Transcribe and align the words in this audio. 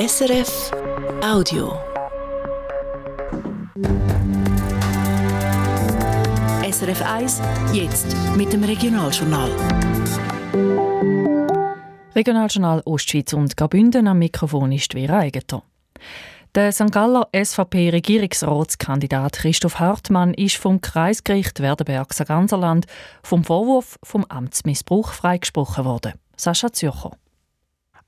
SRF 0.00 0.72
Audio. 1.22 1.78
SRF 6.64 7.02
1, 7.02 7.42
jetzt 7.74 8.16
mit 8.34 8.50
dem 8.50 8.64
Regionaljournal. 8.64 9.50
Regionaljournal 12.16 12.80
Ostschweiz 12.86 13.34
und 13.34 13.54
Graubünden 13.58 14.08
am 14.08 14.20
Mikrofon 14.20 14.72
ist 14.72 14.94
Vera 14.94 15.18
Eigentor. 15.18 15.64
Der 16.54 16.72
St. 16.72 16.90
Galler 16.90 17.28
SVP-Regierungsratskandidat 17.34 19.34
Christoph 19.34 19.80
Hartmann 19.80 20.32
ist 20.32 20.56
vom 20.56 20.80
Kreisgericht 20.80 21.60
Werdenberg-Saganserland 21.60 22.86
vom 23.22 23.44
Vorwurf 23.44 23.98
vom 24.02 24.24
Amtsmissbrauch 24.30 25.12
freigesprochen 25.12 25.84
worden. 25.84 26.14
Sascha 26.38 26.72
Zürcher. 26.72 27.10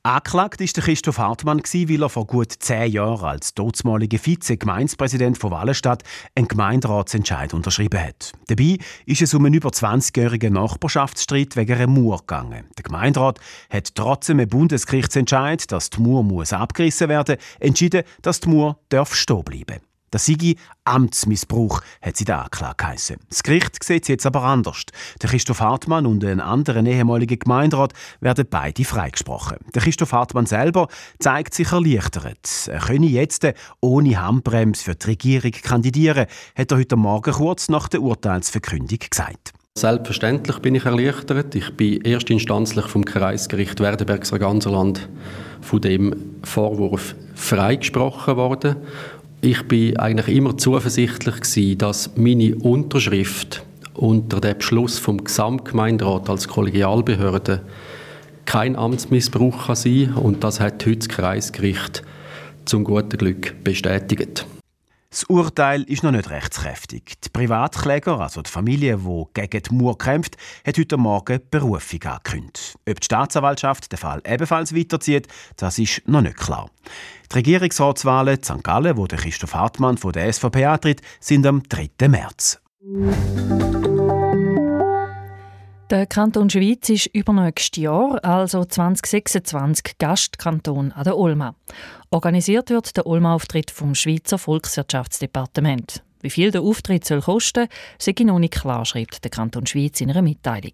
Angeklagt 0.05 0.61
ist 0.61 0.77
der 0.77 0.83
Christoph 0.83 1.19
Hartmann, 1.19 1.61
weil 1.61 2.03
er 2.03 2.09
vor 2.09 2.27
gut 2.27 2.51
zehn 2.59 2.91
Jahren 2.91 3.25
als 3.25 3.55
dortmaliger 3.55 4.19
Vize-Gemeindepräsident 4.19 5.39
von 5.39 5.53
Wallenstadt 5.53 6.03
einen 6.35 6.49
Gemeinderatsentscheid 6.49 7.55
unterschrieben 7.55 8.01
hat. 8.01 8.33
Dabei 8.49 8.79
ist 9.07 9.23
es 9.23 9.33
um 9.33 9.45
einen 9.45 9.55
über 9.55 9.69
20-jährigen 9.69 10.55
Nachbarschaftsstreit 10.55 11.55
wegen 11.55 11.75
einer 11.75 11.87
Mauer 11.87 12.19
gegangen. 12.19 12.65
Der 12.77 12.83
Gemeinderat 12.83 13.39
hat 13.71 13.95
trotzdem 13.95 14.41
einem 14.41 14.49
Bundesgerichtsentscheid, 14.49 15.71
dass 15.71 15.91
die 15.91 16.01
Mauer 16.01 16.25
muss 16.25 16.53
abgerissen 16.53 17.09
werden 17.09 17.37
entschieden, 17.61 18.03
dass 18.23 18.41
die 18.41 18.49
Mauer 18.49 18.81
stehen 19.13 19.45
bleiben 19.45 19.67
darf. 19.67 19.92
Das 20.13 20.27
sei 20.27 20.57
Amtsmissbrauch, 20.85 21.81
hat 22.03 22.17
sie 22.19 22.27
der 22.27 22.43
Anklage 22.43 22.77
geheissen. 22.77 23.17
Das 23.31 23.43
Gericht 23.43 23.83
sieht 23.83 24.03
es 24.03 24.09
jetzt 24.09 24.27
aber 24.27 24.43
anders. 24.43 24.83
Der 25.23 25.31
Christoph 25.31 25.61
Hartmann 25.61 26.05
und 26.05 26.23
ein 26.23 26.39
anderer 26.39 26.85
ehemaliger 26.85 27.37
Gemeinderat 27.37 27.95
werden 28.21 28.47
beide 28.49 28.85
freigesprochen. 28.85 29.57
Der 29.75 29.81
Christoph 29.81 30.13
Hartmann 30.13 30.45
selber 30.45 30.89
zeigt 31.19 31.55
sich 31.55 31.73
erleichtert. 31.73 32.69
Er 32.69 32.81
könne 32.81 33.07
jetzt 33.07 33.49
ohne 33.81 34.21
Handbremse 34.21 34.85
für 34.85 34.95
die 34.95 35.07
Regierung 35.07 35.53
kandidieren, 35.53 36.27
hat 36.55 36.71
er 36.71 36.79
heute 36.79 36.97
Morgen 36.97 37.33
kurz 37.33 37.71
nach 37.71 37.89
der 37.89 38.03
Urteilsverkündung 38.03 38.99
gesagt. 38.99 39.55
Selbstverständlich 39.79 40.59
bin 40.59 40.75
ich 40.75 40.85
erleichtert. 40.85 41.55
Ich 41.55 41.75
bin 41.75 42.05
erstinstanzlich 42.05 42.85
vom 42.85 43.07
Kreisgericht 43.07 43.81
Werdenbergs 43.81 44.31
Ganserland 44.31 45.09
von 45.63 45.81
dem 45.81 46.15
Vorwurf 46.43 47.15
freigesprochen 47.35 48.37
worden 48.37 48.77
ich 49.43 49.67
bin 49.67 49.97
eigentlich 49.97 50.37
immer 50.37 50.57
zuversichtlich 50.57 51.35
gewesen, 51.41 51.79
dass 51.79 52.17
meine 52.17 52.55
Unterschrift 52.55 53.65
unter 53.93 54.41
dem 54.41 54.57
Beschluss 54.57 55.01
vom 55.01 55.23
Gesamtgemeinderat 55.23 56.31
als 56.31 56.47
Kollegialbehörde 56.47 57.61
kein 58.45 58.77
Amtsmissbrauch 58.77 59.67
kann 59.67 59.77
sein 59.77 60.15
und 60.15 60.45
das 60.45 60.61
hat 60.61 60.87
heute 60.87 60.97
das 60.97 61.09
Kreisgericht 61.09 62.05
zum 62.65 62.85
guten 62.85 63.19
Glück 63.19 63.63
bestätigt. 63.65 64.47
Das 65.11 65.25
Urteil 65.25 65.83
ist 65.83 66.05
noch 66.05 66.13
nicht 66.13 66.31
rechtskräftig. 66.31 67.21
Die 67.23 67.29
Privatkläger, 67.29 68.19
also 68.21 68.41
die 68.41 68.51
Familie, 68.51 68.97
die 68.99 69.25
gegen 69.35 69.63
die 69.63 69.75
Mauer 69.75 69.99
kämpft, 69.99 70.37
hat 70.65 70.79
heute 70.79 70.97
Morgen 70.97 71.41
Berufung 71.51 72.03
angekündigt. 72.05 72.77
Ob 72.89 73.01
die 73.01 73.05
Staatsanwaltschaft 73.05 73.93
den 73.93 73.99
Fall 73.99 74.23
ebenfalls 74.25 74.75
weiterzieht, 74.75 75.29
das 75.57 75.79
ist 75.79 76.01
noch 76.07 76.23
nicht 76.23 76.39
klar. 76.39 76.71
Die 77.31 77.37
Regierungsratswahlen 77.37 78.37
in 78.37 78.43
St. 78.43 78.63
Gallen, 78.63 78.97
wo 78.97 79.07
Christoph 79.07 79.55
Hartmann 79.55 79.97
von 79.97 80.13
der 80.13 80.33
SVP 80.33 80.65
antritt, 80.65 81.01
sind 81.21 81.47
am 81.47 81.63
3. 81.69 82.09
März. 82.09 82.61
Der 85.91 86.07
Kanton 86.07 86.49
Schweiz 86.49 86.89
ist 86.89 87.07
übernächstes 87.13 87.83
Jahr, 87.83 88.25
also 88.25 88.65
2026, 88.65 89.99
Gastkanton 89.99 90.91
an 90.93 91.05
der 91.05 91.19
Olma. 91.19 91.55
Organisiert 92.11 92.71
wird 92.71 92.97
der 92.97 93.07
Olma-Auftritt 93.07 93.71
vom 93.71 93.95
Schweizer 93.95 94.39
Volkswirtschaftsdepartement. 94.39 96.03
Wie 96.23 96.31
viel 96.31 96.53
der 96.53 96.63
Auftritt 96.63 97.05
soll 97.05 97.21
kosten, 97.21 97.67
sei 97.99 98.15
noch 98.21 98.39
nicht 98.39 98.55
klar, 98.55 98.85
schreibt 98.85 99.25
der 99.25 99.31
Kanton 99.31 99.67
Schweiz 99.67 100.01
in 100.01 100.11
einer 100.11 100.23
Mitteilung. 100.23 100.73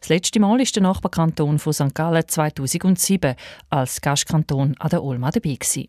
Das 0.00 0.08
letzte 0.08 0.40
Mal 0.40 0.60
ist 0.60 0.74
der 0.74 0.82
Nachbarkanton 0.82 1.60
von 1.60 1.72
St. 1.72 1.94
Gallen 1.94 2.26
2007 2.26 3.36
als 3.70 4.00
Gastkanton 4.00 4.74
an 4.78 4.90
der 4.90 5.02
Olma 5.02 5.30
dabei 5.30 5.54
gewesen. 5.54 5.88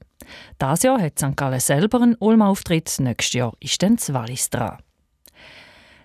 Dieses 0.61 0.83
Jahr 0.83 1.01
hat 1.01 1.17
St. 1.17 1.35
Gallen 1.35 1.59
selber 1.59 2.01
einen 2.01 2.15
Olma-Auftritt, 2.19 2.99
nächstes 2.99 3.33
Jahr 3.33 3.53
ist 3.59 3.81
dann 3.81 3.95
das 3.95 4.13
Wallis 4.13 4.49
dran. 4.51 4.77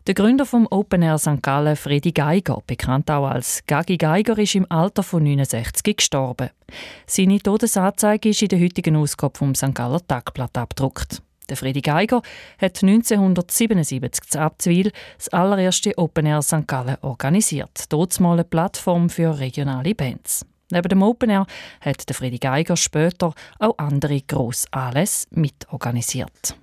Der 0.06 0.14
Gründer 0.14 0.46
vom 0.46 0.68
Open 0.70 1.02
Air 1.02 1.18
St. 1.18 1.42
Gallen, 1.42 1.74
Freddy 1.74 2.12
Geiger, 2.12 2.62
bekannt 2.66 3.10
auch 3.10 3.26
als 3.26 3.64
Gagi 3.66 3.96
Geiger, 3.96 4.38
ist 4.38 4.54
im 4.54 4.64
Alter 4.70 5.02
von 5.02 5.24
69 5.24 5.96
gestorben. 5.96 6.50
Seine 7.06 7.40
Todesanzeige 7.40 8.28
ist 8.28 8.40
in 8.40 8.48
der 8.48 8.60
heutigen 8.60 8.94
Ausgabe 8.94 9.36
vom 9.36 9.54
St. 9.54 9.74
Galler 9.74 10.00
Tagblatt 10.06 10.56
abgedruckt. 10.56 11.22
Der 11.48 11.56
Freddy 11.56 11.80
Geiger 11.80 12.22
hat 12.60 12.82
1977 12.82 14.30
zu 14.30 14.40
Abzwil 14.40 14.92
das 15.16 15.28
allererste 15.28 15.96
Open 15.96 16.26
Air 16.26 16.42
St. 16.42 16.66
Gallen 16.66 16.96
organisiert. 17.02 17.84
Dort 17.90 18.18
mal 18.20 18.34
eine 18.34 18.44
Plattform 18.44 19.08
für 19.08 19.38
regionale 19.38 19.94
Bands. 19.94 20.44
Neben 20.70 20.88
dem 20.88 21.02
Open 21.02 21.30
Air 21.30 21.46
hat 21.80 22.08
der 22.08 22.16
Freddy 22.16 22.38
Geiger 22.38 22.76
später 22.76 23.32
auch 23.60 23.78
andere 23.78 24.20
grosse 24.22 24.66
Anlässe 24.72 25.28
mitorganisiert. 25.30 26.56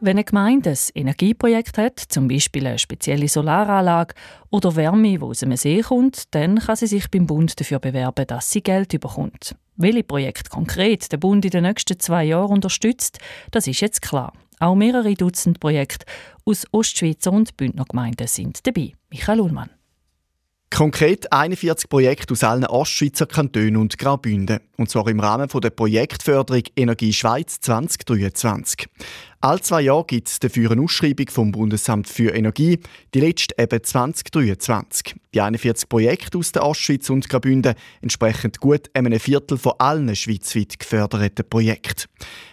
Wenn 0.00 0.16
eine 0.16 0.24
Gemeinde 0.24 0.70
ein 0.70 0.76
Energieprojekt 0.94 1.78
hat, 1.78 1.98
zum 1.98 2.28
Beispiel 2.28 2.66
eine 2.66 2.78
spezielle 2.78 3.28
Solaranlage 3.28 4.14
oder 4.50 4.74
Wärme, 4.74 5.18
die 5.18 5.22
aus 5.22 5.42
einem 5.42 5.56
See 5.56 5.80
kommt, 5.80 6.34
dann 6.34 6.58
kann 6.58 6.76
sie 6.76 6.86
sich 6.86 7.10
beim 7.10 7.26
Bund 7.26 7.58
dafür 7.58 7.78
bewerben, 7.78 8.26
dass 8.26 8.50
sie 8.50 8.62
Geld 8.62 8.88
bekommt. 8.88 9.56
Welche 9.80 10.02
Projekte 10.02 10.50
konkret 10.50 11.12
der 11.12 11.18
Bund 11.18 11.44
in 11.44 11.52
den 11.52 11.62
nächsten 11.62 12.00
zwei 12.00 12.24
Jahren 12.24 12.50
unterstützt, 12.50 13.20
das 13.52 13.68
ist 13.68 13.80
jetzt 13.80 14.02
klar. 14.02 14.32
Auch 14.58 14.74
mehrere 14.74 15.14
Dutzend 15.14 15.60
Projekte 15.60 16.04
aus 16.44 16.66
Ostschweizer 16.72 17.32
und 17.32 17.56
Bündner 17.56 17.84
Gemeinden 17.84 18.26
sind 18.26 18.66
dabei. 18.66 18.94
Michael 19.08 19.40
Ullmann. 19.40 19.70
Konkret 20.70 21.32
41 21.32 21.88
Projekte 21.88 22.32
aus 22.32 22.42
allen 22.42 22.66
Ostschweizer 22.66 23.26
Kantonen 23.26 23.76
und 23.76 23.96
Graubünden. 23.98 24.58
Und 24.78 24.88
zwar 24.88 25.08
im 25.08 25.18
Rahmen 25.18 25.48
der 25.48 25.70
Projektförderung 25.70 26.62
Energie 26.76 27.12
Schweiz 27.12 27.58
2023. 27.60 28.86
All 29.40 29.60
zwei 29.60 29.82
Jahre 29.82 30.04
gibt 30.06 30.28
es 30.28 30.38
dafür 30.38 30.70
eine 30.70 30.82
Ausschreibung 30.82 31.28
vom 31.30 31.50
Bundesamt 31.50 32.08
für 32.08 32.32
Energie, 32.32 32.78
die 33.12 33.20
letzte 33.20 33.56
eben 33.58 33.82
2023. 33.82 35.16
Die 35.34 35.40
41 35.40 35.88
Projekte 35.88 36.38
aus 36.38 36.52
der 36.52 36.64
Ostschweiz 36.64 37.10
und 37.10 37.28
Graubünden 37.28 37.74
entsprechen 38.02 38.52
gut 38.60 38.88
einem 38.94 39.18
Viertel 39.18 39.58
von 39.58 39.74
allen 39.78 40.14
schweizweit 40.14 40.78
geförderten 40.78 41.48
Projekten. 41.48 42.08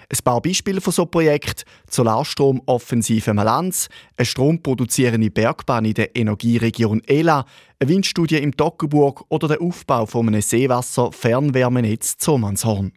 Ein 0.07 0.23
paar 0.23 0.41
Beispiele 0.41 0.81
von 0.81 0.93
so 0.93 1.05
Projekten: 1.05 1.63
Solarstrom-Offensive 1.89 3.33
Malanz, 3.33 3.89
eine 4.17 4.25
stromproduzierende 4.25 5.31
Bergbahn 5.31 5.85
in 5.85 5.95
der 5.95 6.15
Energieregion 6.15 7.01
Ela, 7.07 7.45
eine 7.79 7.89
Windstudie 7.89 8.37
im 8.37 8.55
Toggenburg 8.55 9.25
oder 9.29 9.47
der 9.47 9.61
Aufbau 9.61 10.05
von 10.05 10.27
einem 10.27 10.41
Seewasser-Fernwärmenetz 10.41 12.14
Zomanshorn. 12.17 12.93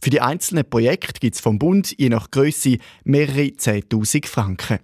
Für 0.00 0.10
die 0.10 0.20
einzelnen 0.20 0.68
Projekte 0.68 1.20
gibt 1.20 1.36
es 1.36 1.40
vom 1.40 1.58
Bund 1.58 1.94
je 1.98 2.08
nach 2.08 2.30
Größe 2.30 2.78
mehrere 3.04 3.46
10.000 3.46 4.26
Franken. 4.26 4.78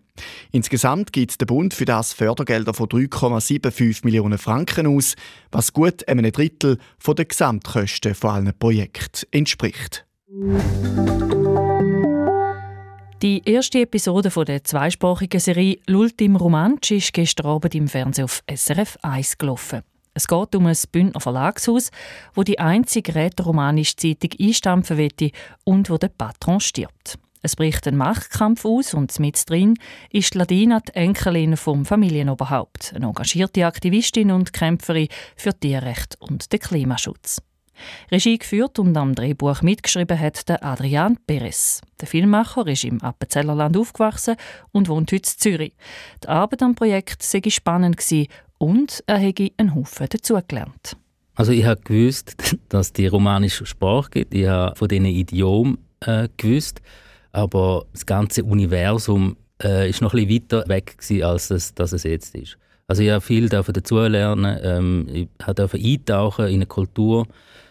Insgesamt 0.53 1.13
gibt 1.13 1.41
der 1.41 1.47
Bund 1.47 1.75
für 1.75 1.85
das 1.85 2.13
Fördergelder 2.13 2.75
von 2.75 2.89
3,75 2.89 4.05
Millionen 4.05 4.39
Franken 4.39 4.87
aus, 4.87 5.15
was 5.51 5.73
gut 5.73 6.07
einem 6.09 6.31
Drittel 6.31 6.79
der 7.07 7.25
Gesamtkosten 7.25 8.15
von 8.15 8.31
allen 8.31 8.59
Projekten 8.59 9.27
entspricht. 9.31 10.07
Die 13.23 13.43
erste 13.45 13.81
Episode 13.81 14.31
der 14.47 14.65
zweisprachigen 14.65 15.41
Serie 15.41 15.79
«L'Ultim 15.87 16.39
Romansch» 16.39 16.91
ist 16.91 17.13
gestern 17.13 17.49
Abend 17.49 17.75
im 17.75 17.87
Fernsehen 17.87 18.25
auf 18.25 18.43
SRF 18.51 18.97
1 19.03 19.37
gelaufen. 19.37 19.83
Es 20.21 20.29
geht 20.29 20.55
um 20.55 20.67
ein 20.67 20.77
Bündner 20.93 21.19
Verlagshaus, 21.19 21.91
wo 22.35 22.43
die 22.43 22.59
einzige 22.59 23.15
rätoromanische 23.15 23.97
Zeitung 23.97 24.33
einstampfen 24.39 24.99
will 24.99 25.31
und 25.65 25.89
wo 25.89 25.97
der 25.97 26.09
Patron 26.09 26.61
stirbt. 26.61 27.19
Es 27.41 27.57
bricht 27.57 27.89
ein 27.89 27.97
Machtkampf 27.97 28.67
aus 28.67 28.93
und 28.93 29.19
mit 29.19 29.49
drin 29.49 29.79
ist 30.11 30.35
Ladina 30.35 30.81
die 30.81 30.95
Enkelin 30.95 31.57
vom 31.57 31.87
Familienoberhaupt, 31.87 32.93
eine 32.95 33.07
engagierte 33.07 33.65
Aktivistin 33.65 34.31
und 34.31 34.53
Kämpferin 34.53 35.09
für 35.37 35.59
Tierrecht 35.59 36.19
und 36.21 36.53
den 36.53 36.61
Klimaschutz. 36.61 37.41
Regie 38.13 38.37
geführt 38.37 38.79
und 38.79 38.95
am 38.99 39.15
Drehbuch 39.15 39.63
mitgeschrieben 39.63 40.21
hat 40.21 40.51
der 40.51 40.63
Adrian 40.63 41.17
Perez. 41.27 41.81
Der 41.99 42.09
Filmmacher 42.09 42.67
ist 42.67 42.85
im 42.85 43.01
Appenzellerland 43.01 43.75
aufgewachsen 43.75 44.37
und 44.71 44.91
wohnt 44.91 45.13
heute 45.13 45.31
in 45.31 45.39
Zürich. 45.39 45.73
Die 46.23 46.29
Arbeit 46.29 46.63
am 46.63 46.75
Projekt 46.75 47.23
sei 47.23 47.41
spannend 47.49 47.97
und 48.61 49.03
er 49.07 49.17
hätte 49.17 49.51
einen 49.57 49.75
Haufen 49.75 50.07
dazugelernt. 50.09 50.97
Also 51.35 51.53
ich 51.53 51.65
habe 51.65 51.81
gewusst, 51.81 52.37
dass 52.69 52.89
es 52.89 52.93
die 52.93 53.07
romanische 53.07 53.65
Sprache 53.65 54.11
gibt. 54.11 54.35
Ich 54.35 54.47
habe 54.47 54.77
von 54.77 54.87
diesen 54.87 55.07
Idiomen 55.07 55.79
äh, 56.01 56.29
gewusst, 56.37 56.83
aber 57.33 57.87
das 57.93 58.05
ganze 58.05 58.45
Universum 58.45 59.37
äh, 59.63 59.89
ist 59.89 60.03
noch 60.03 60.13
ein 60.13 60.27
bisschen 60.27 60.43
weiter 60.43 60.69
weg 60.69 60.99
gewesen, 60.99 61.25
als 61.25 61.51
es, 61.51 61.75
dass 61.75 61.93
es 61.93 62.03
jetzt 62.03 62.35
ist. 62.35 62.59
Also 62.87 63.03
ich 63.03 63.11
habe 63.11 63.21
viel 63.21 63.49
dazulernen, 63.49 64.59
ähm, 64.63 65.07
ich 65.11 65.29
durfte 65.55 65.79
eintauchen 65.79 66.49
in 66.49 66.57
eine 66.57 66.67
Kultur, 66.67 67.27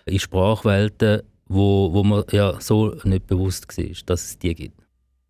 in 0.06 0.18
Sprachwelten, 0.18 1.22
wo, 1.48 1.94
wo 1.94 2.04
mir 2.04 2.26
ja 2.32 2.60
so 2.60 2.96
nicht 3.04 3.28
bewusst 3.28 3.78
war, 3.78 3.86
dass 4.06 4.24
es 4.24 4.40
die 4.40 4.56
gibt. 4.56 4.80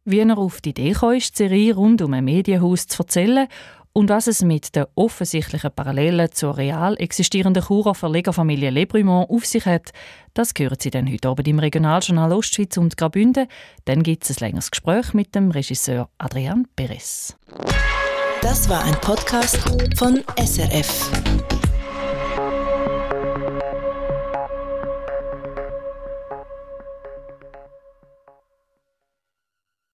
Wie 0.06 0.20
er 0.20 0.38
auf 0.38 0.62
die 0.62 0.70
Idee 0.70 0.94
kam, 0.94 1.14
die 1.14 1.22
Serie 1.22 1.76
rund 1.76 2.02
um 2.02 2.14
ein 2.14 2.24
Medienhaus 2.24 2.88
zu 2.88 3.04
erzählen 3.04 3.48
und 3.94 4.09
was 4.09 4.27
es 4.27 4.44
mit 4.44 4.75
den 4.75 4.86
offensichtlichen 4.95 5.71
Parallelen 5.71 6.31
zur 6.31 6.57
real 6.57 6.95
existierenden 6.97 7.63
Churer 7.63 7.95
Verlegerfamilie 7.95 8.69
Lebrumont 8.69 9.30
auf 9.30 9.45
sich 9.45 9.65
hat, 9.65 9.91
das 10.33 10.53
hören 10.57 10.77
Sie 10.80 10.91
dann 10.91 11.12
heute 11.12 11.27
Abend 11.27 11.47
im 11.47 11.59
Regionaljournal 11.59 12.31
Ostschweiz 12.33 12.77
und 12.77 12.97
Graubünden. 12.97 13.47
Dann 13.86 14.03
gibt 14.03 14.24
es 14.24 14.38
ein 14.38 14.45
längeres 14.45 14.71
Gespräch 14.71 15.13
mit 15.13 15.36
dem 15.36 15.51
Regisseur 15.51 16.09
Adrian 16.18 16.68
Perez. 16.75 17.36
Das 18.41 18.69
war 18.69 18.83
ein 18.83 18.95
Podcast 19.01 19.57
von 19.97 20.24
SRF. 20.38 21.59